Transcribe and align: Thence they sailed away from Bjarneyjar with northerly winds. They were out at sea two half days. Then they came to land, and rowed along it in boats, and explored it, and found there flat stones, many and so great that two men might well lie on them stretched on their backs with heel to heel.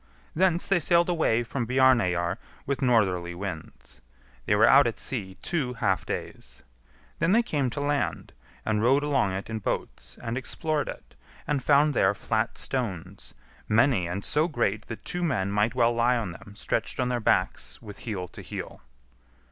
Thence 0.33 0.67
they 0.67 0.79
sailed 0.79 1.09
away 1.09 1.43
from 1.43 1.67
Bjarneyjar 1.67 2.39
with 2.65 2.81
northerly 2.81 3.35
winds. 3.35 4.01
They 4.47 4.55
were 4.55 4.67
out 4.67 4.87
at 4.87 4.99
sea 4.99 5.37
two 5.43 5.73
half 5.75 6.07
days. 6.07 6.63
Then 7.19 7.33
they 7.33 7.43
came 7.43 7.69
to 7.69 7.79
land, 7.79 8.33
and 8.65 8.81
rowed 8.81 9.03
along 9.03 9.33
it 9.33 9.47
in 9.47 9.59
boats, 9.59 10.17
and 10.19 10.39
explored 10.39 10.89
it, 10.89 11.13
and 11.45 11.61
found 11.61 11.93
there 11.93 12.15
flat 12.15 12.57
stones, 12.57 13.35
many 13.69 14.07
and 14.07 14.25
so 14.25 14.47
great 14.47 14.87
that 14.87 15.05
two 15.05 15.21
men 15.23 15.51
might 15.51 15.75
well 15.75 15.93
lie 15.93 16.17
on 16.17 16.31
them 16.31 16.55
stretched 16.55 16.99
on 16.99 17.09
their 17.09 17.19
backs 17.19 17.79
with 17.79 17.99
heel 17.99 18.27
to 18.29 18.41
heel. 18.41 18.81